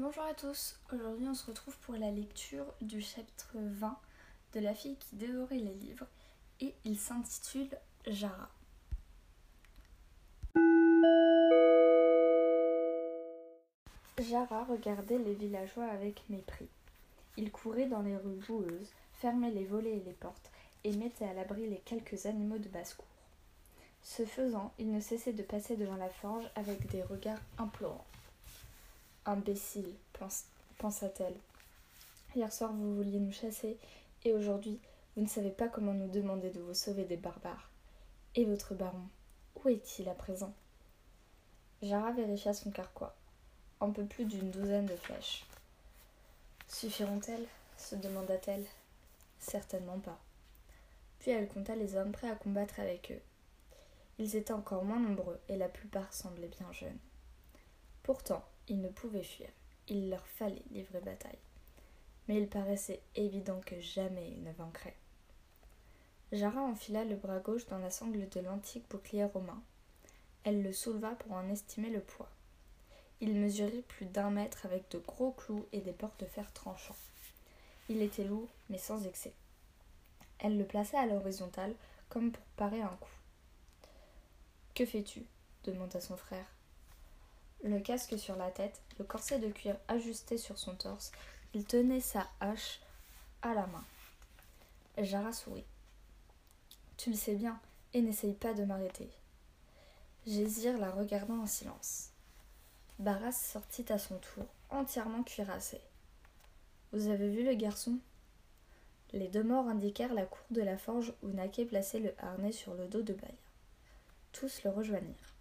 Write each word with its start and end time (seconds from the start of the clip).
Bonjour 0.00 0.22
à 0.22 0.34
tous, 0.34 0.78
aujourd'hui 0.92 1.26
on 1.26 1.34
se 1.34 1.44
retrouve 1.46 1.76
pour 1.78 1.96
la 1.96 2.12
lecture 2.12 2.66
du 2.80 3.00
chapitre 3.00 3.50
20 3.54 3.98
de 4.54 4.60
La 4.60 4.72
fille 4.72 4.94
qui 4.94 5.16
dévorait 5.16 5.58
les 5.58 5.74
livres 5.74 6.06
et 6.60 6.72
il 6.84 6.96
s'intitule 6.96 7.68
Jara. 8.06 8.48
Jara 14.20 14.62
regardait 14.66 15.18
les 15.18 15.34
villageois 15.34 15.86
avec 15.86 16.22
mépris. 16.30 16.68
Il 17.36 17.50
courait 17.50 17.86
dans 17.86 18.02
les 18.02 18.16
rues 18.16 18.40
boueuses, 18.46 18.92
fermait 19.14 19.50
les 19.50 19.64
volets 19.64 19.96
et 19.96 20.04
les 20.06 20.12
portes 20.12 20.52
et 20.84 20.92
mettait 20.92 21.24
à 21.24 21.34
l'abri 21.34 21.68
les 21.68 21.80
quelques 21.80 22.26
animaux 22.26 22.58
de 22.58 22.68
basse-cour. 22.68 23.04
Ce 24.04 24.24
faisant, 24.24 24.72
il 24.78 24.92
ne 24.92 25.00
cessait 25.00 25.32
de 25.32 25.42
passer 25.42 25.76
devant 25.76 25.96
la 25.96 26.08
forge 26.08 26.48
avec 26.54 26.86
des 26.86 27.02
regards 27.02 27.42
implorants. 27.58 28.06
Imbécile, 29.28 29.94
pensa-t-elle. 30.78 31.36
Hier 32.34 32.50
soir 32.50 32.72
vous 32.72 32.96
vouliez 32.96 33.18
nous 33.18 33.30
chasser, 33.30 33.76
et 34.24 34.32
aujourd'hui 34.32 34.80
vous 35.14 35.22
ne 35.22 35.28
savez 35.28 35.50
pas 35.50 35.68
comment 35.68 35.92
nous 35.92 36.08
demander 36.08 36.48
de 36.48 36.60
vous 36.60 36.72
sauver 36.72 37.04
des 37.04 37.18
barbares. 37.18 37.68
Et 38.36 38.46
votre 38.46 38.72
baron, 38.72 39.06
où 39.56 39.68
est-il 39.68 40.08
à 40.08 40.14
présent? 40.14 40.54
Jara 41.82 42.12
vérifia 42.12 42.54
son 42.54 42.70
carquois. 42.70 43.14
Un 43.82 43.90
peu 43.90 44.06
plus 44.06 44.24
d'une 44.24 44.50
douzaine 44.50 44.86
de 44.86 44.96
flèches. 44.96 45.44
Suffiront-elles? 46.66 47.46
se 47.76 47.96
demanda-t-elle. 47.96 48.64
Certainement 49.40 49.98
pas. 49.98 50.18
Puis 51.18 51.32
elle 51.32 51.48
compta 51.48 51.76
les 51.76 51.96
hommes 51.96 52.12
prêts 52.12 52.30
à 52.30 52.34
combattre 52.34 52.80
avec 52.80 53.12
eux. 53.12 53.20
Ils 54.18 54.36
étaient 54.36 54.54
encore 54.54 54.86
moins 54.86 55.00
nombreux 55.00 55.38
et 55.50 55.58
la 55.58 55.68
plupart 55.68 56.14
semblaient 56.14 56.48
bien 56.48 56.72
jeunes. 56.72 56.98
Pourtant, 58.02 58.42
ils 58.68 58.80
ne 58.80 58.88
pouvaient 58.88 59.22
fuir. 59.22 59.48
Il 59.88 60.10
leur 60.10 60.26
fallait 60.26 60.62
livrer 60.70 61.00
bataille. 61.00 61.38
Mais 62.26 62.36
il 62.36 62.48
paraissait 62.48 63.00
évident 63.14 63.60
que 63.64 63.80
jamais 63.80 64.30
ils 64.30 64.42
ne 64.42 64.52
vaincraient. 64.52 64.96
Jara 66.32 66.60
enfila 66.60 67.04
le 67.04 67.16
bras 67.16 67.38
gauche 67.38 67.66
dans 67.66 67.78
la 67.78 67.90
sangle 67.90 68.28
de 68.28 68.40
l'antique 68.40 68.88
bouclier 68.90 69.24
romain. 69.24 69.62
Elle 70.44 70.62
le 70.62 70.72
souleva 70.72 71.14
pour 71.14 71.32
en 71.32 71.48
estimer 71.48 71.88
le 71.88 72.00
poids. 72.00 72.28
Il 73.20 73.34
mesurait 73.34 73.82
plus 73.88 74.06
d'un 74.06 74.30
mètre 74.30 74.66
avec 74.66 74.90
de 74.90 74.98
gros 74.98 75.32
clous 75.32 75.66
et 75.72 75.80
des 75.80 75.92
porte-fer 75.92 76.52
tranchants. 76.52 76.94
Il 77.88 78.02
était 78.02 78.24
lourd, 78.24 78.48
mais 78.68 78.78
sans 78.78 79.06
excès. 79.06 79.32
Elle 80.38 80.58
le 80.58 80.64
plaça 80.64 81.00
à 81.00 81.06
l'horizontale, 81.06 81.74
comme 82.08 82.30
pour 82.30 82.44
parer 82.56 82.82
un 82.82 82.96
coup. 83.00 83.10
Que 84.74 84.84
fais-tu? 84.84 85.24
demanda 85.64 86.00
son 86.00 86.16
frère. 86.16 86.46
Le 87.64 87.80
casque 87.80 88.18
sur 88.18 88.36
la 88.36 88.50
tête, 88.50 88.80
le 88.98 89.04
corset 89.04 89.38
de 89.38 89.48
cuir 89.48 89.76
ajusté 89.88 90.38
sur 90.38 90.58
son 90.58 90.74
torse, 90.74 91.10
il 91.54 91.64
tenait 91.64 92.00
sa 92.00 92.28
hache 92.40 92.80
à 93.42 93.54
la 93.54 93.66
main. 93.66 93.84
Jara 94.98 95.32
sourit. 95.32 95.64
Tu 96.96 97.10
le 97.10 97.16
sais 97.16 97.34
bien, 97.34 97.58
et 97.94 98.00
n'essaye 98.00 98.34
pas 98.34 98.54
de 98.54 98.64
m'arrêter. 98.64 99.08
Gésir 100.26 100.78
la 100.78 100.90
regardant 100.90 101.40
en 101.40 101.46
silence. 101.46 102.10
Barras 102.98 103.32
sortit 103.32 103.90
à 103.92 103.98
son 103.98 104.18
tour, 104.18 104.44
entièrement 104.70 105.22
cuirassé. 105.22 105.80
Vous 106.92 107.08
avez 107.08 107.28
vu 107.28 107.44
le 107.44 107.54
garçon? 107.54 107.98
Les 109.12 109.28
deux 109.28 109.42
morts 109.44 109.68
indiquèrent 109.68 110.14
la 110.14 110.26
cour 110.26 110.44
de 110.50 110.62
la 110.62 110.76
forge 110.76 111.12
où 111.22 111.28
Naquet 111.28 111.64
plaçait 111.64 112.00
le 112.00 112.12
harnais 112.18 112.52
sur 112.52 112.74
le 112.74 112.86
dos 112.88 113.02
de 113.02 113.14
Baya. 113.14 113.32
Tous 114.32 114.62
le 114.64 114.70
rejoignirent. 114.70 115.34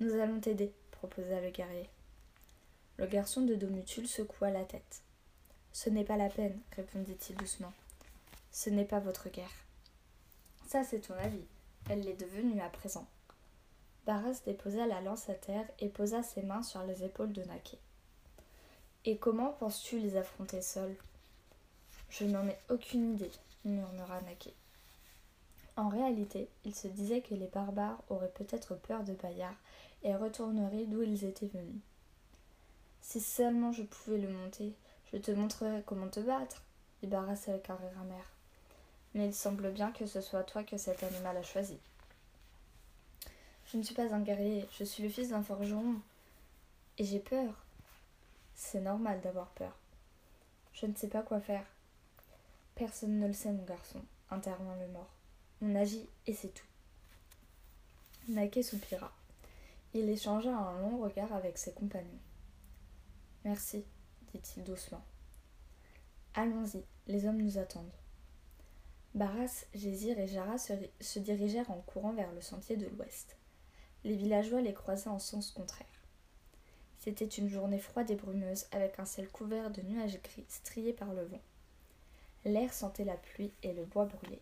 Nous 0.00 0.12
allons 0.14 0.40
t'aider, 0.40 0.72
proposa 1.00 1.40
le 1.40 1.48
guerrier. 1.48 1.88
Le 2.98 3.06
garçon 3.06 3.40
de 3.40 3.54
Domutul 3.54 4.06
secoua 4.06 4.50
la 4.50 4.64
tête. 4.64 5.00
Ce 5.72 5.88
n'est 5.88 6.04
pas 6.04 6.18
la 6.18 6.28
peine, 6.28 6.60
répondit-il 6.76 7.36
doucement. 7.36 7.72
Ce 8.52 8.68
n'est 8.68 8.84
pas 8.84 9.00
votre 9.00 9.30
guerre. 9.30 9.64
Ça, 10.66 10.84
c'est 10.84 11.00
ton 11.00 11.14
avis. 11.14 11.46
Elle 11.88 12.02
l'est 12.02 12.20
devenue 12.20 12.60
à 12.60 12.68
présent. 12.68 13.06
Barras 14.04 14.42
déposa 14.44 14.86
la 14.86 15.00
lance 15.00 15.30
à 15.30 15.34
terre 15.34 15.64
et 15.78 15.88
posa 15.88 16.22
ses 16.22 16.42
mains 16.42 16.62
sur 16.62 16.82
les 16.82 17.02
épaules 17.02 17.32
de 17.32 17.44
Naquet. 17.44 17.78
Et 19.06 19.16
comment 19.16 19.52
penses-tu 19.52 19.98
les 19.98 20.18
affronter 20.18 20.60
seul 20.60 20.94
Je 22.10 22.24
n'en 22.26 22.46
ai 22.46 22.58
aucune 22.68 23.14
idée, 23.14 23.32
murmura 23.64 24.20
Naquet. 24.20 24.54
En 25.76 25.88
réalité, 25.88 26.50
il 26.66 26.74
se 26.74 26.88
disait 26.88 27.22
que 27.22 27.34
les 27.34 27.46
barbares 27.46 28.02
auraient 28.10 28.34
peut-être 28.34 28.74
peur 28.74 29.02
de 29.02 29.14
Bayard 29.14 29.54
et 30.02 30.14
retourneraient 30.14 30.86
d'où 30.86 31.02
ils 31.02 31.24
étaient 31.24 31.46
venus. 31.46 31.80
Si 33.02 33.20
seulement 33.20 33.72
je 33.72 33.82
pouvais 33.82 34.18
le 34.18 34.28
monter, 34.28 34.74
je 35.12 35.18
te 35.18 35.30
montrerais 35.30 35.82
comment 35.86 36.08
te 36.08 36.20
battre, 36.20 36.62
dit 37.02 37.08
Barras 37.08 37.44
avec 37.48 37.70
un 37.70 37.78
amer. 38.00 38.24
Mais 39.14 39.26
il 39.26 39.34
semble 39.34 39.72
bien 39.72 39.90
que 39.90 40.06
ce 40.06 40.20
soit 40.20 40.44
toi 40.44 40.62
que 40.62 40.76
cet 40.76 41.02
animal 41.02 41.36
a 41.36 41.42
choisi. 41.42 41.78
Je 43.66 43.76
ne 43.76 43.82
suis 43.82 43.94
pas 43.94 44.12
un 44.12 44.20
guerrier, 44.20 44.68
je 44.78 44.84
suis 44.84 45.02
le 45.02 45.08
fils 45.08 45.30
d'un 45.30 45.42
forgeron. 45.42 45.96
Et 46.98 47.04
j'ai 47.04 47.18
peur. 47.18 47.54
C'est 48.54 48.80
normal 48.80 49.20
d'avoir 49.20 49.48
peur. 49.48 49.76
Je 50.72 50.86
ne 50.86 50.94
sais 50.94 51.08
pas 51.08 51.22
quoi 51.22 51.40
faire. 51.40 51.64
Personne 52.74 53.18
ne 53.18 53.26
le 53.26 53.32
sait, 53.32 53.52
mon 53.52 53.64
garçon, 53.64 54.00
intervint 54.30 54.76
le 54.76 54.88
mort. 54.92 55.10
On 55.62 55.74
agit 55.74 56.06
et 56.26 56.34
c'est 56.34 56.48
tout. 56.48 56.66
Naquet 58.28 58.62
soupira. 58.62 59.12
Il 59.92 60.08
échangea 60.08 60.54
un 60.54 60.80
long 60.80 60.98
regard 60.98 61.32
avec 61.32 61.58
ses 61.58 61.72
compagnons. 61.72 62.20
Merci, 63.44 63.84
dit-il 64.32 64.62
doucement. 64.62 65.02
Allons-y, 66.34 66.84
les 67.08 67.26
hommes 67.26 67.42
nous 67.42 67.58
attendent. 67.58 67.92
Barras, 69.14 69.64
Gésir 69.74 70.18
et 70.20 70.28
Jara 70.28 70.56
se, 70.58 71.18
dirigèrent 71.18 71.70
en 71.72 71.80
courant 71.80 72.12
vers 72.12 72.32
le 72.32 72.40
sentier 72.40 72.76
de 72.76 72.86
l'ouest. 72.86 73.36
Les 74.04 74.14
villageois 74.14 74.60
les 74.60 74.72
croisaient 74.72 75.10
en 75.10 75.18
sens 75.18 75.50
contraire. 75.50 75.86
C'était 76.98 77.26
une 77.26 77.48
journée 77.48 77.80
froide 77.80 78.10
et 78.10 78.14
brumeuse, 78.14 78.66
avec 78.70 79.00
un 79.00 79.04
ciel 79.04 79.28
couvert 79.28 79.70
de 79.70 79.82
nuages 79.82 80.22
gris 80.22 80.46
striés 80.48 80.92
par 80.92 81.12
le 81.12 81.24
vent. 81.24 81.40
L'air 82.44 82.72
sentait 82.72 83.04
la 83.04 83.16
pluie 83.16 83.52
et 83.64 83.72
le 83.72 83.84
bois 83.84 84.04
brûlé. 84.04 84.40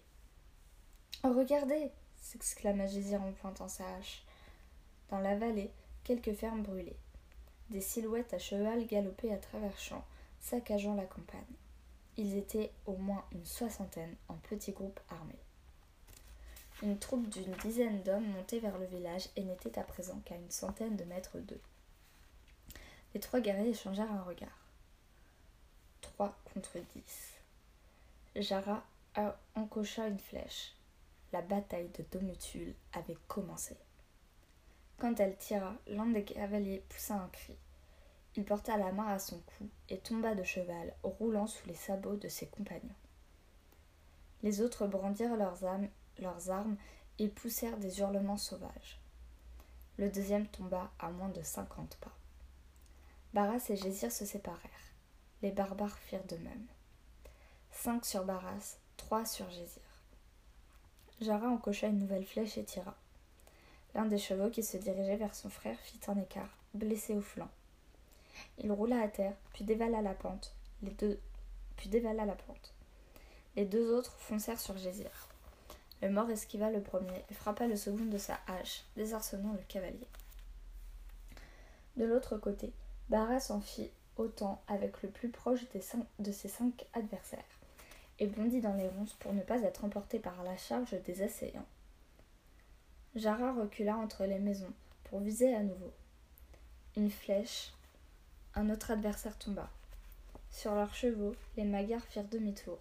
Oh, 1.24 1.32
regardez 1.32 1.90
s'exclama 2.20 2.86
Gésir 2.86 3.22
en 3.22 3.32
pointant 3.32 3.68
sa 3.68 3.84
hache. 3.96 4.24
Dans 5.10 5.20
la 5.20 5.36
vallée, 5.36 5.70
quelques 6.04 6.34
fermes 6.34 6.62
brûlaient. 6.62 6.96
Des 7.70 7.80
silhouettes 7.80 8.34
à 8.34 8.38
cheval 8.38 8.86
galopaient 8.86 9.32
à 9.32 9.38
travers 9.38 9.78
champs, 9.78 10.04
saccageant 10.40 10.94
la 10.94 11.04
campagne. 11.04 11.40
Ils 12.16 12.36
étaient 12.36 12.72
au 12.86 12.96
moins 12.96 13.24
une 13.32 13.44
soixantaine 13.44 14.14
en 14.28 14.34
petits 14.34 14.72
groupes 14.72 15.00
armés. 15.10 15.38
Une 16.82 16.98
troupe 16.98 17.28
d'une 17.28 17.52
dizaine 17.62 18.02
d'hommes 18.02 18.28
montait 18.32 18.60
vers 18.60 18.78
le 18.78 18.86
village 18.86 19.28
et 19.36 19.42
n'était 19.42 19.78
à 19.78 19.82
présent 19.82 20.20
qu'à 20.24 20.36
une 20.36 20.50
centaine 20.50 20.96
de 20.96 21.04
mètres 21.04 21.38
d'eux. 21.38 21.60
Les 23.14 23.20
trois 23.20 23.40
guerriers 23.40 23.70
échangèrent 23.70 24.12
un 24.12 24.22
regard. 24.22 24.58
Trois 26.00 26.36
contre 26.52 26.78
dix. 26.94 27.32
Jara 28.36 28.84
encocha 29.56 30.06
une 30.06 30.20
flèche 30.20 30.74
la 31.32 31.42
bataille 31.42 31.90
de 31.98 32.04
Domutul 32.10 32.74
avait 32.92 33.18
commencé. 33.26 33.76
Quand 34.98 35.20
elle 35.20 35.36
tira, 35.36 35.76
l'un 35.86 36.06
des 36.06 36.24
cavaliers 36.24 36.84
poussa 36.88 37.14
un 37.14 37.28
cri. 37.28 37.56
Il 38.34 38.44
porta 38.44 38.76
la 38.76 38.90
main 38.92 39.06
à 39.06 39.18
son 39.18 39.38
cou 39.40 39.68
et 39.88 39.98
tomba 39.98 40.34
de 40.34 40.42
cheval, 40.42 40.92
roulant 41.02 41.46
sous 41.46 41.66
les 41.68 41.74
sabots 41.74 42.16
de 42.16 42.28
ses 42.28 42.46
compagnons. 42.46 42.94
Les 44.42 44.60
autres 44.60 44.86
brandirent 44.86 45.36
leurs, 45.36 46.50
armes 46.50 46.76
et 47.18 47.28
poussèrent 47.28 47.78
des 47.78 48.00
hurlements 48.00 48.36
sauvages. 48.36 49.00
Le 49.98 50.10
deuxième 50.10 50.46
tomba 50.46 50.90
à 50.98 51.10
moins 51.10 51.30
de 51.30 51.42
cinquante 51.42 51.96
pas. 51.96 52.16
Barras 53.34 53.66
et 53.68 53.76
Gésir 53.76 54.10
se 54.12 54.24
séparèrent. 54.24 54.94
Les 55.42 55.52
barbares 55.52 55.98
firent 55.98 56.26
de 56.26 56.36
même. 56.36 56.66
Cinq 57.70 58.04
sur 58.04 58.24
Barras, 58.24 58.78
trois 58.96 59.24
sur 59.24 59.48
Gésir. 59.50 59.82
Jara 61.20 61.48
encocha 61.48 61.88
une 61.88 61.98
nouvelle 61.98 62.24
flèche 62.24 62.58
et 62.58 62.64
tira. 62.64 62.96
L'un 63.94 64.06
des 64.06 64.18
chevaux 64.18 64.50
qui 64.50 64.62
se 64.62 64.76
dirigeait 64.76 65.16
vers 65.16 65.34
son 65.34 65.48
frère 65.48 65.78
fit 65.80 66.00
un 66.08 66.18
écart, 66.18 66.56
blessé 66.74 67.14
au 67.14 67.20
flanc. 67.20 67.48
Il 68.58 68.70
roula 68.70 69.00
à 69.00 69.08
terre, 69.08 69.34
puis 69.52 69.64
dévala 69.64 70.02
la 70.02 70.14
pente. 70.14 70.54
Les 70.82 70.90
deux, 70.90 71.18
puis 71.76 71.88
dévala 71.88 72.24
la 72.24 72.34
pente. 72.34 72.74
Les 73.56 73.64
deux 73.64 73.92
autres 73.92 74.16
foncèrent 74.18 74.60
sur 74.60 74.76
Gésir. 74.76 75.28
Le 76.00 76.10
mort 76.10 76.30
esquiva 76.30 76.70
le 76.70 76.80
premier 76.80 77.24
et 77.30 77.34
frappa 77.34 77.66
le 77.66 77.76
second 77.76 78.04
de 78.04 78.18
sa 78.18 78.38
hache, 78.46 78.84
désarçonnant 78.96 79.52
le 79.52 79.62
cavalier. 79.66 80.06
De 81.96 82.04
l'autre 82.04 82.36
côté, 82.36 82.72
Barras 83.08 83.48
en 83.50 83.60
fit 83.60 83.90
autant 84.16 84.62
avec 84.68 85.02
le 85.02 85.08
plus 85.08 85.28
proche 85.28 85.66
de 86.18 86.32
ses 86.32 86.48
cinq 86.48 86.86
adversaires 86.92 87.42
et 88.20 88.26
bondit 88.26 88.60
dans 88.60 88.74
les 88.74 88.88
ronces 88.88 89.14
pour 89.14 89.32
ne 89.32 89.42
pas 89.42 89.60
être 89.62 89.84
emporté 89.84 90.18
par 90.18 90.42
la 90.42 90.56
charge 90.56 90.94
des 91.04 91.22
assaillants. 91.22 91.66
Jara 93.18 93.52
recula 93.52 93.96
entre 93.96 94.26
les 94.26 94.38
maisons 94.38 94.72
pour 95.04 95.18
viser 95.18 95.52
à 95.52 95.64
nouveau. 95.64 95.92
Une 96.96 97.10
flèche, 97.10 97.72
un 98.54 98.70
autre 98.70 98.92
adversaire 98.92 99.36
tomba. 99.36 99.68
Sur 100.52 100.76
leurs 100.76 100.94
chevaux, 100.94 101.34
les 101.56 101.64
Magyars 101.64 102.04
firent 102.04 102.28
demi-tour, 102.28 102.78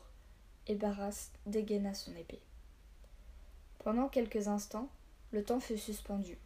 et 0.68 0.76
Barras 0.76 1.32
dégaina 1.48 1.96
son 1.96 2.16
épée. 2.16 2.40
Pendant 3.80 4.10
quelques 4.10 4.48
instants, 4.48 4.90
le 5.32 5.44
temps 5.44 5.60
fut 5.60 5.80
suspendu. 5.80 6.38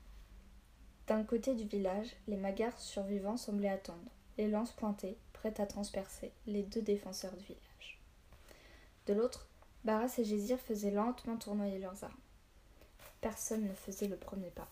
D'un 1.08 1.24
côté 1.24 1.54
du 1.54 1.66
village, 1.66 2.16
les 2.30 2.38
Magyars 2.38 2.80
survivants 2.80 3.36
semblaient 3.36 3.68
attendre, 3.68 4.10
les 4.38 4.48
lances 4.48 4.72
pointées, 4.72 5.18
prêtes 5.34 5.60
à 5.60 5.66
transpercer 5.66 6.32
les 6.48 6.64
deux 6.64 6.82
défenseurs 6.82 7.36
du 7.36 7.44
village. 7.44 8.00
De 9.08 9.14
l'autre, 9.14 9.50
Barras 9.84 10.16
et 10.18 10.24
Gésir 10.24 10.60
faisaient 10.60 10.92
lentement 10.92 11.36
tournoyer 11.36 11.80
leurs 11.80 12.06
armes. 12.06 12.21
Personne 13.22 13.68
ne 13.68 13.74
faisait 13.74 14.08
le 14.08 14.18
premier 14.18 14.50
pas. 14.50 14.68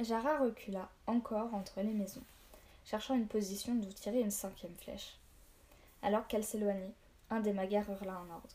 Jara 0.00 0.38
recula 0.38 0.88
encore 1.06 1.52
entre 1.54 1.80
les 1.80 1.92
maisons, 1.92 2.22
cherchant 2.86 3.14
une 3.14 3.26
position 3.26 3.74
d'où 3.74 3.92
tirer 3.92 4.20
une 4.20 4.30
cinquième 4.30 4.74
flèche. 4.80 5.16
Alors 6.02 6.26
qu'elle 6.26 6.44
s'éloignait, 6.44 6.94
un 7.30 7.40
des 7.40 7.52
Magyars 7.52 7.88
hurla 7.90 8.12
un 8.14 8.30
ordre. 8.30 8.48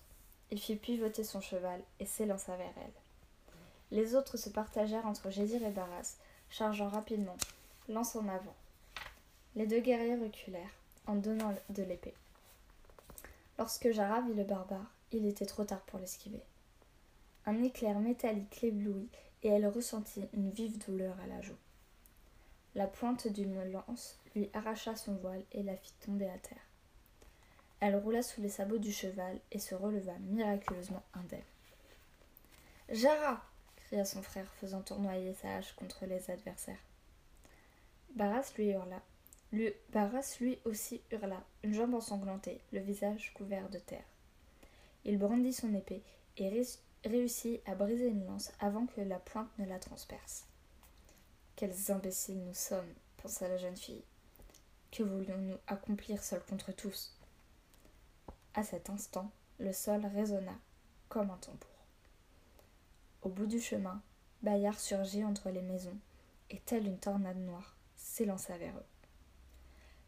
Il 0.52 0.60
fit 0.60 0.76
pivoter 0.76 1.24
son 1.24 1.42
cheval 1.42 1.82
et 2.00 2.06
s'élança 2.06 2.56
vers 2.56 2.74
elle. 2.78 3.98
Les 3.98 4.16
autres 4.16 4.38
se 4.38 4.50
partagèrent 4.50 5.06
entre 5.06 5.30
Gésir 5.30 5.64
et 5.64 5.72
Barras, 5.72 6.16
chargeant 6.50 6.90
rapidement, 6.90 7.38
lance 7.90 8.16
en 8.16 8.28
avant. 8.28 8.56
Les 9.56 9.68
deux 9.68 9.80
guerriers 9.80 10.16
reculèrent, 10.16 10.74
en 11.06 11.16
donnant 11.16 11.54
de 11.70 11.84
l'épée. 11.84 12.14
Lorsque 13.58 13.92
Jara 13.92 14.22
vit 14.22 14.34
le 14.34 14.44
barbare, 14.44 14.92
il 15.12 15.26
était 15.26 15.46
trop 15.46 15.64
tard 15.64 15.82
pour 15.82 16.00
l'esquiver. 16.00 16.42
Un 17.48 17.64
éclair 17.64 17.98
métallique 18.00 18.62
l'éblouit 18.62 19.08
et 19.42 19.48
elle 19.48 19.68
ressentit 19.68 20.28
une 20.34 20.52
vive 20.52 20.78
douleur 20.86 21.18
à 21.22 21.28
la 21.28 21.42
joue. 21.42 21.56
La 22.76 22.88
pointe 22.88 23.28
d'une 23.30 23.64
lance 23.72 24.20
lui 24.36 24.50
arracha 24.54 24.98
son 24.98 25.16
voile 25.16 25.44
et 25.54 25.64
la 25.64 25.78
fit 25.78 25.94
tomber 26.06 26.30
à 26.30 26.38
terre. 26.38 26.68
Elle 27.80 27.96
roula 27.96 28.22
sous 28.22 28.42
les 28.42 28.50
sabots 28.50 28.80
du 28.80 28.92
cheval 28.92 29.40
et 29.54 29.60
se 29.60 29.76
releva 29.76 30.12
miraculeusement 30.20 31.04
indemne. 31.14 31.40
Jara 32.90 33.42
cria 33.78 34.04
son 34.04 34.22
frère, 34.22 34.52
faisant 34.60 34.82
tournoyer 34.82 35.34
sa 35.34 35.56
hache 35.56 35.72
contre 35.74 36.06
les 36.06 36.30
adversaires. 36.30 36.84
Barras 38.10 38.52
lui 38.58 38.72
hurla. 38.72 39.02
Barras 39.94 40.36
lui 40.42 40.60
aussi 40.66 41.02
hurla, 41.12 41.42
une 41.64 41.74
jambe 41.74 41.94
ensanglantée, 41.94 42.60
le 42.74 42.82
visage 42.82 43.34
couvert 43.34 43.70
de 43.70 43.80
terre. 43.80 44.04
Il 45.06 45.18
brandit 45.18 45.54
son 45.54 45.74
épée 45.74 46.04
et 46.36 46.50
réussit 47.06 47.62
à 47.66 47.76
briser 47.76 48.08
une 48.08 48.26
lance 48.26 48.52
avant 48.60 48.86
que 48.86 49.02
la 49.02 49.20
pointe 49.20 49.50
ne 49.60 49.66
la 49.66 49.80
transperce. 49.80 50.46
Quels 51.56 51.92
imbéciles 51.92 52.44
nous 52.44 52.54
sommes, 52.54 52.94
pensa 53.18 53.48
la 53.48 53.58
jeune 53.58 53.78
fille. 53.78 54.04
Que 54.92 55.04
voulions-nous 55.04 55.58
accomplir 55.68 56.24
seuls 56.24 56.44
contre 56.46 56.72
tous? 56.72 57.18
À 58.54 58.64
cet 58.64 58.90
instant, 58.90 59.32
le 59.60 59.74
sol 59.74 60.06
résonna 60.06 60.58
comme 61.10 61.30
un 61.30 61.38
tambour. 61.38 61.68
Au 63.22 63.30
bout 63.30 63.48
du 63.48 63.60
chemin, 63.60 64.02
Bayard 64.44 64.80
surgit 64.80 65.24
entre 65.24 65.50
les 65.50 65.62
maisons 65.62 65.98
et, 66.50 66.60
telle 66.60 66.88
une 66.88 67.00
tornade 67.00 67.38
noire, 67.38 67.76
s'élança 67.98 68.58
vers 68.58 68.76
eux. 68.78 68.86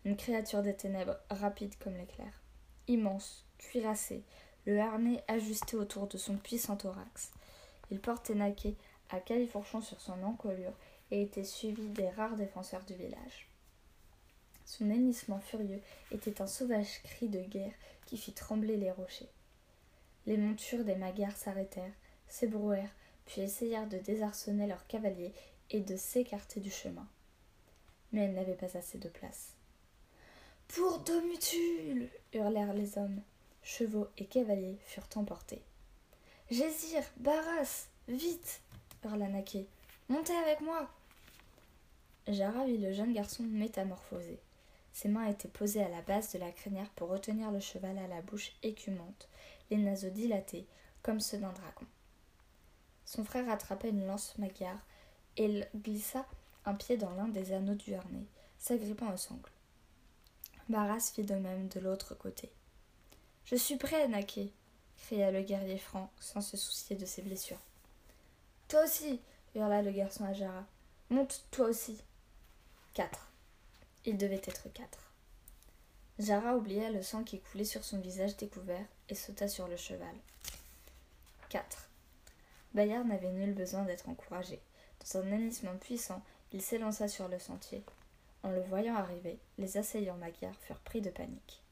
Une 0.05 0.15
créature 0.15 0.61
des 0.61 0.75
ténèbres, 0.75 1.17
rapide 1.29 1.77
comme 1.79 1.97
l'éclair, 1.97 2.41
immense, 2.87 3.45
cuirassée, 3.57 4.23
le 4.69 4.79
harnais 4.79 5.23
ajusté 5.27 5.75
autour 5.75 6.07
de 6.07 6.17
son 6.17 6.37
puissant 6.37 6.75
thorax. 6.75 7.31
Il 7.89 7.99
portait 7.99 8.35
naquet 8.35 8.75
à 9.09 9.19
califourchon 9.19 9.81
sur 9.81 9.99
son 9.99 10.21
encolure 10.21 10.73
et 11.09 11.23
était 11.23 11.43
suivi 11.43 11.89
des 11.89 12.07
rares 12.09 12.35
défenseurs 12.35 12.83
du 12.83 12.93
village. 12.93 13.47
Son 14.65 14.91
hennissement 14.91 15.39
furieux 15.39 15.81
était 16.11 16.39
un 16.39 16.45
sauvage 16.45 17.01
cri 17.01 17.29
de 17.29 17.39
guerre 17.39 17.73
qui 18.05 18.15
fit 18.15 18.33
trembler 18.33 18.77
les 18.77 18.91
rochers. 18.91 19.31
Les 20.27 20.37
montures 20.37 20.85
des 20.85 20.95
Magyars 20.95 21.35
s'arrêtèrent, 21.35 21.95
s'ébrouèrent, 22.27 22.93
puis 23.25 23.41
essayèrent 23.41 23.89
de 23.89 23.97
désarçonner 23.97 24.67
leurs 24.67 24.85
cavaliers 24.85 25.33
et 25.71 25.79
de 25.79 25.95
s'écarter 25.95 26.59
du 26.59 26.69
chemin. 26.69 27.07
Mais 28.11 28.25
elles 28.25 28.35
n'avaient 28.35 28.53
pas 28.53 28.77
assez 28.77 28.99
de 28.99 29.09
place. 29.09 29.55
Pour 30.67 30.99
Domutul 30.99 32.09
hurlèrent 32.33 32.73
les 32.73 32.99
hommes. 32.99 33.23
Chevaux 33.63 34.07
et 34.17 34.25
cavaliers 34.25 34.77
furent 34.85 35.09
emportés. 35.15 35.61
Gésir, 36.49 37.03
Barras, 37.17 37.87
vite 38.07 38.61
hurla 39.03 39.27
Naquet. 39.27 39.67
Montez 40.07 40.35
avec 40.35 40.61
moi 40.61 40.89
Jara 42.27 42.65
vit 42.65 42.77
le 42.77 42.91
jeune 42.91 43.13
garçon 43.13 43.43
métamorphosé. 43.43 44.39
Ses 44.93 45.09
mains 45.09 45.27
étaient 45.27 45.47
posées 45.47 45.83
à 45.83 45.89
la 45.89 46.01
base 46.01 46.33
de 46.33 46.39
la 46.39 46.51
crinière 46.51 46.89
pour 46.91 47.09
retenir 47.09 47.51
le 47.51 47.59
cheval 47.59 47.97
à 47.97 48.07
la 48.07 48.21
bouche 48.21 48.51
écumante, 48.63 49.29
les 49.69 49.77
naseaux 49.77 50.09
dilatés, 50.09 50.67
comme 51.01 51.19
ceux 51.19 51.37
d'un 51.37 51.51
dragon. 51.53 51.85
Son 53.05 53.23
frère 53.23 53.49
attrapa 53.49 53.87
une 53.87 54.05
lance 54.05 54.37
magyar 54.37 54.77
et 55.37 55.63
glissa 55.75 56.25
un 56.65 56.75
pied 56.75 56.97
dans 56.97 57.13
l'un 57.15 57.27
des 57.27 57.53
anneaux 57.53 57.75
du 57.75 57.93
harnais, 57.93 58.27
s'agrippant 58.57 59.11
au 59.11 59.17
sangle. 59.17 59.49
Barras 60.67 61.11
fit 61.15 61.23
de 61.23 61.35
même 61.35 61.67
de 61.69 61.79
l'autre 61.79 62.13
côté. 62.13 62.51
Je 63.49 63.55
suis 63.55 63.77
prêt, 63.77 64.07
Naquet 64.07 64.51
cria 64.99 65.31
le 65.31 65.41
guerrier 65.41 65.79
franc, 65.79 66.11
sans 66.19 66.39
se 66.41 66.55
soucier 66.55 66.95
de 66.95 67.07
ses 67.07 67.23
blessures. 67.23 67.57
Toi 68.67 68.83
aussi 68.83 69.19
hurla 69.55 69.81
le 69.81 69.89
garçon 69.89 70.23
à 70.23 70.33
Jara. 70.33 70.67
Monte, 71.09 71.43
toi 71.49 71.65
aussi. 71.65 71.97
Quatre. 72.93 73.31
Il 74.05 74.17
devait 74.17 74.35
être 74.35 74.71
quatre. 74.71 75.11
Jara 76.19 76.57
oublia 76.57 76.91
le 76.91 77.01
sang 77.01 77.23
qui 77.23 77.39
coulait 77.39 77.63
sur 77.63 77.83
son 77.83 77.97
visage 77.97 78.37
découvert 78.37 78.85
et 79.07 79.15
sauta 79.15 79.47
sur 79.47 79.67
le 79.67 79.77
cheval. 79.77 80.15
Quatre. 81.49 81.89
Bayard 82.75 83.05
n'avait 83.05 83.31
nul 83.31 83.55
besoin 83.55 83.81
d'être 83.81 84.09
encouragé. 84.09 84.59
Dans 84.99 85.21
un 85.21 85.31
hennissement 85.31 85.75
puissant, 85.77 86.21
il 86.51 86.61
s'élança 86.61 87.07
sur 87.07 87.27
le 87.27 87.39
sentier. 87.39 87.83
En 88.43 88.51
le 88.51 88.61
voyant 88.61 88.95
arriver, 88.95 89.39
les 89.57 89.77
assaillants 89.77 90.17
magyars 90.17 90.59
furent 90.61 90.81
pris 90.81 91.01
de 91.01 91.09
panique. 91.09 91.63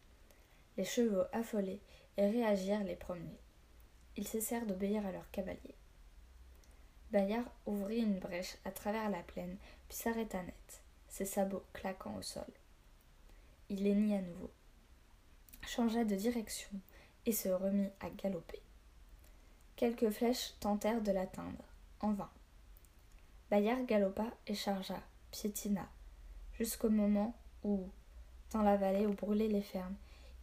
Les 0.77 0.85
chevaux 0.85 1.23
affolés 1.33 1.81
et 2.17 2.27
réagirent 2.29 2.83
les 2.83 2.95
premiers. 2.95 3.39
Ils 4.15 4.27
cessèrent 4.27 4.65
d'obéir 4.65 5.05
à 5.05 5.11
leurs 5.11 5.29
cavaliers. 5.31 5.75
Bayard 7.11 7.45
ouvrit 7.65 7.99
une 7.99 8.19
brèche 8.19 8.57
à 8.65 8.71
travers 8.71 9.09
la 9.09 9.23
plaine, 9.23 9.57
puis 9.87 9.97
s'arrêta 9.97 10.41
net, 10.43 10.81
ses 11.07 11.25
sabots 11.25 11.63
claquant 11.73 12.15
au 12.17 12.21
sol. 12.21 12.45
Il 13.69 13.87
hennit 13.87 14.15
à 14.15 14.21
nouveau, 14.21 14.51
changea 15.65 16.03
de 16.03 16.15
direction 16.15 16.69
et 17.25 17.31
se 17.31 17.49
remit 17.49 17.89
à 17.99 18.09
galoper. 18.09 18.61
Quelques 19.75 20.09
flèches 20.09 20.53
tentèrent 20.59 21.01
de 21.01 21.11
l'atteindre, 21.11 21.63
en 22.01 22.13
vain. 22.13 22.29
Bayard 23.49 23.85
galopa 23.85 24.25
et 24.47 24.55
chargea, 24.55 25.01
piétina, 25.31 25.87
jusqu'au 26.57 26.89
moment 26.89 27.35
où, 27.63 27.87
dans 28.51 28.63
la 28.63 28.75
vallée 28.75 29.05
où 29.05 29.13
brûlaient 29.13 29.47
les 29.47 29.61
fermes, 29.61 29.95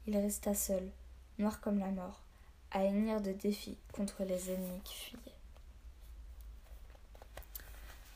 il 0.06 0.16
resta 0.16 0.54
seul, 0.54 0.90
noir 1.38 1.60
comme 1.60 1.78
la 1.78 1.90
mort, 1.90 2.22
à 2.70 2.84
hennir 2.84 3.20
de 3.20 3.32
défis 3.32 3.78
contre 3.92 4.24
les 4.24 4.50
ennemis 4.50 4.80
qui 4.84 4.94
fuyaient. 4.96 5.20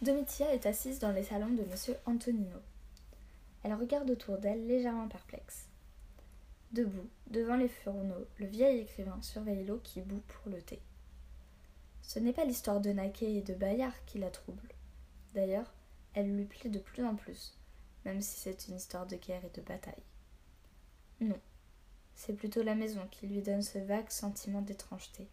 Domitia 0.02 0.52
est 0.54 0.66
assise 0.66 0.98
dans 0.98 1.12
les 1.12 1.24
salons 1.24 1.54
de 1.54 1.62
M. 1.62 1.96
Antonino. 2.06 2.58
Elle 3.64 3.74
regarde 3.74 4.10
autour 4.10 4.38
d'elle 4.38 4.66
légèrement 4.66 5.08
perplexe. 5.08 5.66
Debout, 6.72 7.08
devant 7.28 7.56
les 7.56 7.68
fourneaux, 7.68 8.26
le 8.38 8.46
vieil 8.46 8.80
écrivain 8.80 9.18
surveille 9.22 9.64
l'eau 9.64 9.80
qui 9.82 10.00
bout 10.00 10.22
pour 10.28 10.52
le 10.52 10.60
thé. 10.60 10.80
Ce 12.02 12.18
n'est 12.18 12.32
pas 12.32 12.44
l'histoire 12.44 12.80
de 12.80 12.90
Naquet 12.90 13.34
et 13.34 13.42
de 13.42 13.54
Bayard 13.54 13.94
qui 14.06 14.18
la 14.18 14.30
trouble. 14.30 14.68
D'ailleurs, 15.34 15.72
elle 16.14 16.34
lui 16.36 16.44
plaît 16.44 16.70
de 16.70 16.78
plus 16.78 17.04
en 17.04 17.16
plus, 17.16 17.56
même 18.04 18.20
si 18.20 18.38
c'est 18.38 18.68
une 18.68 18.76
histoire 18.76 19.06
de 19.06 19.16
guerre 19.16 19.44
et 19.44 19.58
de 19.58 19.62
bataille. 19.62 19.94
Non, 21.20 21.40
c'est 22.18 22.32
plutôt 22.32 22.64
la 22.64 22.74
maison 22.74 23.06
qui 23.12 23.28
lui 23.28 23.42
donne 23.42 23.62
ce 23.62 23.78
vague 23.78 24.10
sentiment 24.10 24.60
d'étrangeté. 24.60 25.28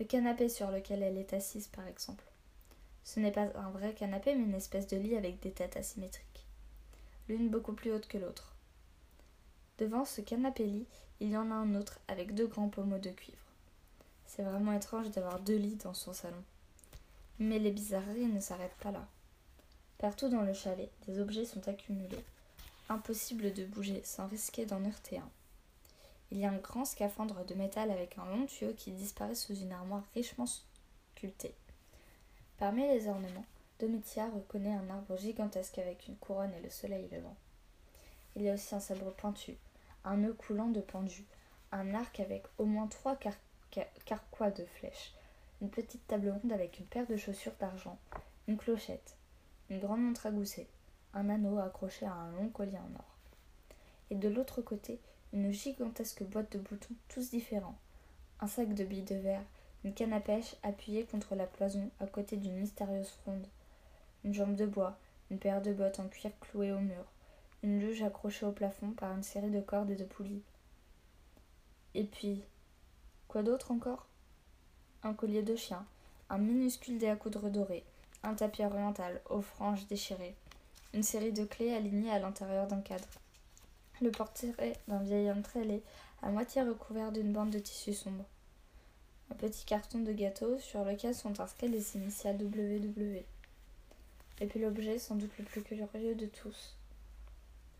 Le 0.00 0.04
canapé 0.04 0.48
sur 0.48 0.68
lequel 0.68 1.00
elle 1.00 1.16
est 1.16 1.32
assise, 1.32 1.68
par 1.68 1.86
exemple. 1.86 2.24
Ce 3.04 3.20
n'est 3.20 3.30
pas 3.30 3.46
un 3.54 3.70
vrai 3.70 3.94
canapé, 3.94 4.34
mais 4.34 4.42
une 4.42 4.54
espèce 4.54 4.88
de 4.88 4.96
lit 4.96 5.16
avec 5.16 5.38
des 5.38 5.52
têtes 5.52 5.76
asymétriques, 5.76 6.44
l'une 7.28 7.50
beaucoup 7.50 7.72
plus 7.72 7.92
haute 7.92 8.08
que 8.08 8.18
l'autre. 8.18 8.56
Devant 9.78 10.04
ce 10.04 10.20
canapé-lit, 10.20 10.86
il 11.20 11.30
y 11.30 11.36
en 11.36 11.52
a 11.52 11.54
un 11.54 11.76
autre 11.76 12.00
avec 12.08 12.34
deux 12.34 12.48
grands 12.48 12.68
pommeaux 12.68 12.98
de 12.98 13.10
cuivre. 13.10 13.38
C'est 14.26 14.42
vraiment 14.42 14.72
étrange 14.72 15.12
d'avoir 15.12 15.38
deux 15.38 15.56
lits 15.56 15.78
dans 15.84 15.94
son 15.94 16.12
salon. 16.12 16.42
Mais 17.38 17.60
les 17.60 17.70
bizarreries 17.70 18.26
ne 18.26 18.40
s'arrêtent 18.40 18.76
pas 18.82 18.90
là. 18.90 19.06
Partout 19.98 20.28
dans 20.28 20.42
le 20.42 20.52
chalet, 20.52 20.90
des 21.06 21.20
objets 21.20 21.44
sont 21.44 21.68
accumulés. 21.68 22.24
Impossible 22.88 23.52
de 23.52 23.64
bouger 23.64 24.02
sans 24.04 24.26
risquer 24.26 24.66
d'en 24.66 24.84
heurter 24.84 25.18
un. 25.18 25.30
Il 26.32 26.38
y 26.38 26.44
a 26.44 26.50
un 26.50 26.58
grand 26.58 26.84
scaphandre 26.84 27.44
de 27.44 27.54
métal 27.54 27.90
avec 27.90 28.16
un 28.18 28.24
long 28.26 28.46
tuyau 28.46 28.72
qui 28.74 28.92
disparaît 28.92 29.34
sous 29.34 29.54
une 29.54 29.72
armoire 29.72 30.04
richement 30.14 30.46
sculptée. 30.46 31.54
Parmi 32.56 32.86
les 32.86 33.08
ornements, 33.08 33.46
Domitia 33.80 34.28
reconnaît 34.28 34.74
un 34.74 34.90
arbre 34.90 35.16
gigantesque 35.16 35.78
avec 35.78 36.06
une 36.06 36.16
couronne 36.16 36.52
et 36.54 36.62
le 36.62 36.70
soleil 36.70 37.08
levant. 37.10 37.36
Il 38.36 38.42
y 38.42 38.50
a 38.50 38.54
aussi 38.54 38.74
un 38.74 38.80
sabre 38.80 39.10
pointu, 39.12 39.56
un 40.04 40.18
nœud 40.18 40.34
coulant 40.34 40.68
de 40.68 40.80
pendu, 40.80 41.24
un 41.72 41.94
arc 41.94 42.20
avec 42.20 42.44
au 42.58 42.64
moins 42.64 42.86
trois 42.86 43.18
carquois 44.04 44.50
de 44.50 44.64
flèches, 44.64 45.14
une 45.60 45.70
petite 45.70 46.06
table 46.06 46.30
ronde 46.30 46.52
avec 46.52 46.78
une 46.78 46.86
paire 46.86 47.06
de 47.06 47.16
chaussures 47.16 47.56
d'argent, 47.58 47.98
une 48.46 48.56
clochette, 48.56 49.16
une 49.68 49.80
grande 49.80 50.02
montre 50.02 50.26
à 50.26 50.30
gousset, 50.30 50.68
un 51.12 51.28
anneau 51.28 51.58
accroché 51.58 52.06
à 52.06 52.12
un 52.12 52.32
long 52.32 52.48
collier 52.50 52.78
en 52.78 52.94
or. 52.94 53.16
Et 54.10 54.14
de 54.14 54.28
l'autre 54.28 54.62
côté, 54.62 55.00
une 55.32 55.52
gigantesque 55.52 56.24
boîte 56.24 56.52
de 56.52 56.58
boutons 56.58 56.94
tous 57.08 57.30
différents, 57.30 57.78
un 58.40 58.48
sac 58.48 58.74
de 58.74 58.84
billes 58.84 59.02
de 59.02 59.14
verre, 59.14 59.44
une 59.84 59.94
canne 59.94 60.12
à 60.12 60.20
pêche 60.20 60.56
appuyée 60.62 61.04
contre 61.04 61.34
la 61.34 61.46
cloison 61.46 61.90
à 62.00 62.06
côté 62.06 62.36
d'une 62.36 62.58
mystérieuse 62.58 63.10
fronde, 63.22 63.46
une 64.24 64.34
jambe 64.34 64.56
de 64.56 64.66
bois, 64.66 64.98
une 65.30 65.38
paire 65.38 65.62
de 65.62 65.72
bottes 65.72 66.00
en 66.00 66.08
cuir 66.08 66.32
clouées 66.40 66.72
au 66.72 66.80
mur, 66.80 67.04
une 67.62 67.78
luge 67.78 68.02
accrochée 68.02 68.44
au 68.44 68.52
plafond 68.52 68.90
par 68.90 69.12
une 69.12 69.22
série 69.22 69.50
de 69.50 69.60
cordes 69.60 69.90
et 69.90 69.96
de 69.96 70.04
poulies. 70.04 70.42
Et 71.94 72.04
puis, 72.04 72.42
quoi 73.28 73.42
d'autre 73.42 73.70
encore? 73.70 74.06
Un 75.02 75.14
collier 75.14 75.42
de 75.42 75.54
chien, 75.56 75.86
un 76.28 76.38
minuscule 76.38 76.98
dé 76.98 77.08
à 77.08 77.16
coudre 77.16 77.50
doré, 77.50 77.84
un 78.22 78.34
tapis 78.34 78.64
oriental 78.64 79.20
aux 79.30 79.42
franges 79.42 79.86
déchirées, 79.86 80.34
une 80.92 81.02
série 81.02 81.32
de 81.32 81.44
clés 81.44 81.74
alignées 81.74 82.10
à 82.10 82.18
l'intérieur 82.18 82.66
d'un 82.66 82.80
cadre, 82.80 83.08
le 84.00 84.10
portrait 84.10 84.72
d'un 84.88 85.02
vieil 85.02 85.30
homme 85.30 85.42
très 85.42 85.82
à 86.22 86.30
moitié 86.30 86.62
recouvert 86.62 87.12
d'une 87.12 87.32
bande 87.32 87.50
de 87.50 87.58
tissu 87.58 87.92
sombre, 87.92 88.24
un 89.30 89.34
petit 89.34 89.64
carton 89.64 90.00
de 90.00 90.12
gâteau 90.12 90.58
sur 90.58 90.84
lequel 90.84 91.14
sont 91.14 91.40
inscrits 91.40 91.68
les 91.68 91.96
initiales 91.96 92.36
WW. 92.42 93.24
Et 94.40 94.46
puis 94.46 94.60
l'objet 94.60 94.98
sans 94.98 95.16
doute 95.16 95.36
le 95.38 95.44
plus 95.44 95.62
curieux 95.62 96.14
de 96.14 96.26
tous, 96.26 96.76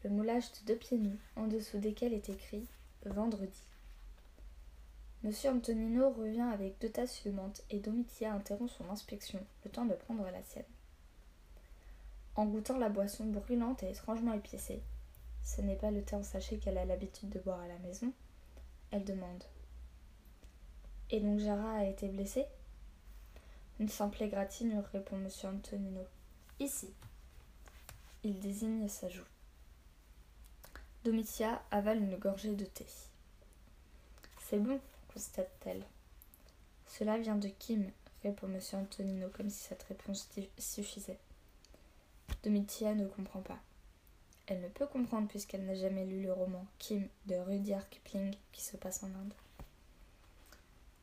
le 0.05 0.11
moulage 0.11 0.51
de 0.53 0.67
deux 0.67 0.77
pieds 0.77 0.99
nus, 0.99 1.19
en 1.37 1.47
dessous 1.47 1.79
desquels 1.79 2.15
est 2.15 2.29
écrit 2.29 2.67
Vendredi. 3.05 3.63
Monsieur 5.23 5.51
Antonino 5.51 6.11
revient 6.11 6.49
avec 6.53 6.79
deux 6.81 6.89
tasses 6.89 7.19
fumantes 7.19 7.63
et 7.71 7.79
Domitia 7.79 8.33
interrompt 8.33 8.73
son 8.73 8.89
inspection, 8.91 9.39
le 9.65 9.71
temps 9.71 9.85
de 9.85 9.95
prendre 9.95 10.25
la 10.25 10.43
sienne. 10.45 10.65
En 12.37 12.47
goûtant 12.47 12.79
la 12.79 12.89
boisson 12.89 13.25
brûlante 13.27 13.83
et 13.83 13.91
étrangement 13.91 14.33
épiacée, 14.33 14.81
ce 15.43 15.61
n'est 15.61 15.77
pas 15.77 15.91
le 15.91 16.03
thé 16.03 16.17
en 16.17 16.23
sachet 16.23 16.59
qu'elle 16.59 16.79
a 16.79 16.85
l'habitude 16.85 17.31
de 17.31 17.39
boire 17.39 17.61
à 17.61 17.69
la 17.69 17.79
maison, 17.79 18.13
elle 18.91 19.05
demande 19.05 19.45
Et 21.11 21.21
donc 21.21 21.39
Jara 21.39 21.79
a 21.79 21.85
été 21.85 22.09
blessée? 22.09 22.47
Une 23.79 23.89
simple 23.89 24.23
égratignure, 24.23 24.85
répond 24.93 25.17
monsieur 25.17 25.49
Antonino. 25.49 26.05
Ici. 26.59 26.93
Il 28.23 28.39
désigne 28.39 28.87
sa 28.89 29.09
joue. 29.09 29.25
Domitia 31.05 31.63
avale 31.71 32.03
une 32.03 32.17
gorgée 32.17 32.55
de 32.55 32.67
thé. 32.67 32.85
C'est 34.39 34.59
bon, 34.59 34.79
constate-t-elle. 35.15 35.83
Cela 36.87 37.17
vient 37.17 37.37
de 37.37 37.49
Kim, 37.49 37.91
répond 38.23 38.49
M. 38.49 38.61
Antonino, 38.75 39.29
comme 39.31 39.49
si 39.49 39.61
cette 39.61 39.85
réponse 39.85 40.29
suffisait. 40.59 41.19
Domitia 42.43 42.95
ne 42.95 43.07
comprend 43.07 43.41
pas. 43.41 43.59
Elle 44.51 44.61
ne 44.63 44.69
peut 44.69 44.89
comprendre 44.89 45.29
puisqu'elle 45.29 45.65
n'a 45.65 45.77
jamais 45.77 46.05
lu 46.05 46.23
le 46.23 46.33
roman 46.33 46.67
Kim 46.81 47.09
de 47.27 47.37
Rudyard 47.37 47.89
Kipling 47.89 48.35
qui 48.51 48.65
se 48.65 48.77
passe 48.77 49.05
en 49.05 49.07
Inde. 49.07 49.33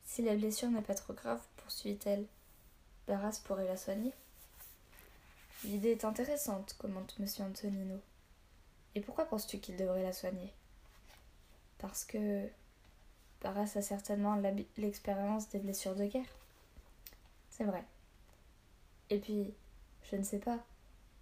Si 0.04 0.20
la 0.20 0.36
blessure 0.36 0.68
n'est 0.68 0.82
pas 0.82 0.94
trop 0.94 1.14
grave, 1.14 1.40
poursuit-elle, 1.56 2.26
Barras 3.06 3.40
pourrait 3.42 3.66
la 3.66 3.78
soigner. 3.78 4.12
L'idée 5.64 5.92
est 5.92 6.04
intéressante, 6.04 6.76
commente 6.78 7.16
M. 7.18 7.26
Antonino. 7.40 7.98
Et 8.94 9.00
pourquoi 9.00 9.24
penses-tu 9.24 9.60
qu'il 9.60 9.78
devrait 9.78 10.02
la 10.02 10.12
soigner? 10.12 10.52
Parce 11.78 12.04
que 12.04 12.46
Barras 13.40 13.72
a 13.76 13.80
certainement 13.82 14.38
l'expérience 14.76 15.48
des 15.48 15.58
blessures 15.58 15.96
de 15.96 16.04
guerre. 16.04 16.36
C'est 17.48 17.64
vrai. 17.64 17.82
Et 19.08 19.18
puis, 19.18 19.54
je 20.02 20.16
ne 20.16 20.22
sais 20.22 20.38
pas, 20.38 20.58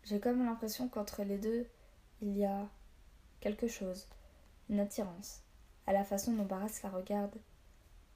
j'ai 0.03 0.19
comme 0.19 0.45
l'impression 0.45 0.89
qu'entre 0.89 1.23
les 1.23 1.39
deux, 1.39 1.69
il 2.23 2.37
y 2.37 2.45
a 2.45 2.67
quelque 3.41 3.69
chose, 3.69 4.07
une 4.69 4.81
attirance, 4.81 5.43
à 5.87 5.93
la 5.93 6.05
façon 6.05 6.33
dont 6.33 6.45
Barras 6.45 6.81
la 6.83 6.91
regarde, 6.91 7.37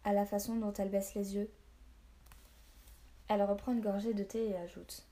à 0.04 0.12
la 0.12 0.25
façon 0.25 0.57
dont 0.57 0.73
elle 0.75 0.90
baisse 0.90 1.14
les 1.14 1.35
yeux. 1.35 1.50
Elle 3.28 3.42
reprend 3.42 3.73
une 3.73 3.80
gorgée 3.80 4.14
de 4.14 4.25
thé 4.25 4.49
et 4.49 4.57
ajoute 4.57 5.07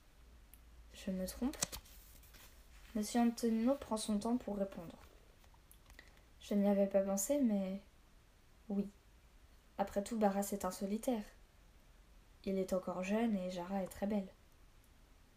Je 0.93 1.11
me 1.11 1.27
trompe? 1.27 1.57
Monsieur 2.95 3.21
Antonino 3.21 3.75
prend 3.75 3.97
son 3.97 4.19
temps 4.19 4.39
pour 4.39 4.57
répondre. 4.57 4.97
Je 6.41 6.55
n'y 6.55 6.69
avais 6.69 6.87
pas 6.87 7.03
pensé, 7.03 7.39
mais. 7.39 7.81
Oui. 8.69 8.89
Après 9.77 10.03
tout, 10.03 10.19
Barras 10.19 10.49
est 10.53 10.65
un 10.65 10.71
solitaire. 10.71 11.23
Il 12.45 12.59
est 12.59 12.73
encore 12.73 13.03
jeune 13.03 13.37
et 13.37 13.51
Jara 13.51 13.83
est 13.83 13.89
très 13.89 14.07
belle. 14.07 14.29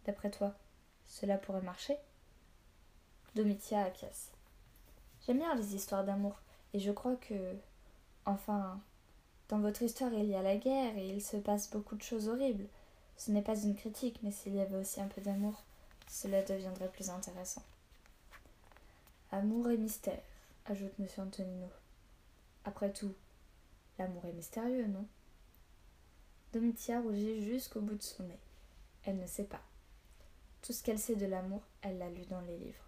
D'après 0.06 0.32
toi, 0.32 0.56
cela 1.06 1.38
pourrait 1.38 1.62
marcher? 1.62 1.98
Domitia 3.36 3.84
acquiesce. 3.86 4.30
J'aime 5.26 5.40
bien 5.40 5.56
les 5.56 5.76
histoires 5.76 6.04
d'amour, 6.04 6.36
et 6.74 6.80
je 6.80 6.92
crois 6.92 7.16
que. 7.16 7.56
Enfin. 8.26 8.80
Dans 9.50 9.60
votre 9.60 9.82
histoire, 9.82 10.14
il 10.14 10.30
y 10.30 10.36
a 10.36 10.42
la 10.42 10.56
guerre 10.56 10.98
et 10.98 11.10
il 11.10 11.22
se 11.22 11.36
passe 11.36 11.70
beaucoup 11.70 11.96
de 11.96 12.02
choses 12.02 12.30
horribles. 12.30 12.68
Ce 13.18 13.32
n'est 13.32 13.42
pas 13.42 13.62
une 13.62 13.76
critique, 13.76 14.18
mais 14.24 14.32
s'il 14.32 14.56
y 14.56 14.62
avait 14.62 14.78
aussi 14.78 15.02
un 15.02 15.10
peu 15.10 15.20
d'amour, 15.20 15.62
cela 16.08 16.42
deviendrait 16.42 16.88
plus 16.88 17.10
intéressant. 17.10 17.62
Amour 19.30 19.70
et 19.70 19.78
mystère, 19.78 20.22
ajoute 20.68 20.94
M. 20.98 21.08
Antonino. 21.18 21.68
Après 22.64 22.94
tout, 22.94 23.14
l'amour 24.00 24.24
est 24.24 24.32
mystérieux, 24.32 24.88
non? 24.88 25.06
Domitia 26.54 27.02
rougit 27.02 27.44
jusqu'au 27.44 27.82
bout 27.82 27.96
de 27.96 28.04
son 28.04 28.24
nez. 28.24 28.40
Elle 29.04 29.20
ne 29.20 29.28
sait 29.28 29.44
pas. 29.44 29.62
Tout 30.62 30.72
ce 30.72 30.82
qu'elle 30.82 31.00
sait 31.00 31.16
de 31.16 31.26
l'amour, 31.26 31.62
elle 31.82 31.98
l'a 31.98 32.10
lu 32.10 32.26
dans 32.30 32.42
les 32.42 32.58
livres. 32.58 32.86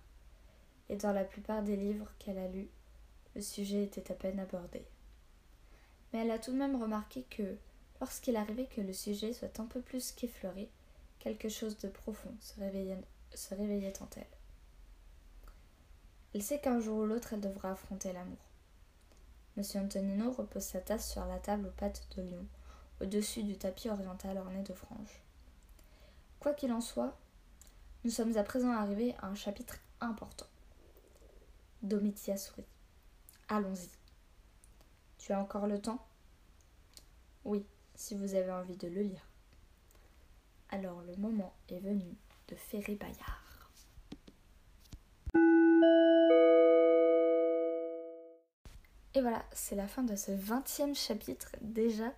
Et 0.94 0.96
dans 0.96 1.12
la 1.12 1.24
plupart 1.24 1.64
des 1.64 1.76
livres 1.76 2.12
qu'elle 2.20 2.38
a 2.38 2.48
lus, 2.48 2.70
le 3.34 3.42
sujet 3.42 3.84
était 3.84 4.12
à 4.12 4.14
peine 4.14 4.40
abordé. 4.40 4.86
Mais 6.12 6.20
elle 6.20 6.30
a 6.30 6.38
tout 6.38 6.52
de 6.52 6.58
même 6.58 6.80
remarqué 6.80 7.24
que, 7.32 7.58
lorsqu'il 8.00 8.36
arrivait 8.36 8.68
que 8.68 8.80
le 8.80 8.94
sujet 8.94 9.34
soit 9.34 9.60
un 9.60 9.66
peu 9.66 9.82
plus 9.82 10.12
qu'effleuré, 10.12 10.70
quelque 11.18 11.50
chose 11.50 11.80
de 11.80 11.88
profond 11.88 12.36
se 12.42 12.60
réveillait 12.60 13.02
se 13.34 13.56
réveillait 13.56 14.04
en 14.04 14.08
elle. 14.18 14.28
Elle 16.36 16.44
sait 16.44 16.60
qu'un 16.60 16.80
jour 16.80 17.00
ou 17.00 17.06
l'autre 17.08 17.34
elle 17.34 17.42
devra 17.42 17.72
affronter 17.72 18.14
l'amour. 18.14 18.46
Monsieur 19.58 19.80
Antonino 19.80 20.32
repose 20.32 20.62
sa 20.62 20.80
tasse 20.80 21.12
sur 21.12 21.26
la 21.26 21.40
table 21.40 21.70
aux 21.70 21.80
pattes 21.80 22.08
de 22.16 22.22
lion, 22.22 22.46
au-dessus 23.02 23.42
du 23.42 23.58
tapis 23.58 23.90
oriental 23.90 24.38
orné 24.38 24.62
de 24.62 24.74
franges. 24.74 25.24
Quoi 26.40 26.54
qu'il 26.54 26.72
en 26.72 26.82
soit, 26.82 27.18
nous 28.04 28.12
sommes 28.12 28.38
à 28.38 28.44
présent 28.44 28.74
arrivés 28.74 29.16
à 29.24 29.26
un 29.26 29.36
chapitre 29.36 29.80
important. 30.00 30.46
Domitia 31.84 32.38
sourit. 32.38 32.66
Allons-y. 33.50 33.90
Tu 35.18 35.34
as 35.34 35.40
encore 35.40 35.68
le 35.68 35.80
temps? 35.80 36.04
Oui, 37.46 37.66
si 37.96 38.16
vous 38.16 38.36
avez 38.36 38.52
envie 38.52 38.78
de 38.78 38.88
le 38.88 39.02
lire. 39.02 39.28
Alors 40.70 41.02
le 41.02 41.16
moment 41.18 41.54
est 41.70 41.80
venu 41.80 42.16
de 42.48 42.56
Ferré 42.56 42.96
Bayard. 42.96 43.44
Et 49.16 49.22
voilà, 49.22 49.46
c'est 49.52 49.76
la 49.76 49.88
fin 49.88 50.02
de 50.04 50.16
ce 50.16 50.32
20e 50.32 50.96
chapitre 50.96 51.52
déjà. 51.62 52.12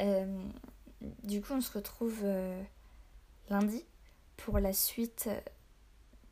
Euh, 0.00 0.44
du 1.22 1.40
coup, 1.40 1.52
on 1.52 1.60
se 1.60 1.72
retrouve 1.72 2.20
euh, 2.24 2.62
lundi 3.50 3.84
pour 4.36 4.58
la 4.58 4.72
suite 4.72 5.28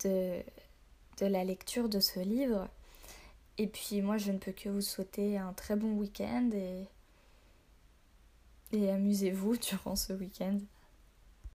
de, 0.03 0.43
de 1.19 1.27
la 1.27 1.45
lecture 1.45 1.89
de 1.89 2.01
ce 2.01 2.21
livre. 2.21 2.69
Et 3.59 3.67
puis 3.67 4.03
moi, 4.03 4.19
je 4.19 4.33
ne 4.33 4.39
peux 4.39 4.53
que 4.53 4.69
vous 4.69 4.81
souhaiter 4.81 5.39
un 5.39 5.53
très 5.53 5.77
bon 5.77 5.93
week-end 5.93 6.51
et, 8.73 8.91
amusez-vous 8.91 9.57
durant 9.71 9.97
ce 9.97 10.13
week-end. 10.13 10.59